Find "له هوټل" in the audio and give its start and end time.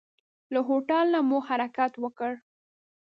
0.53-1.05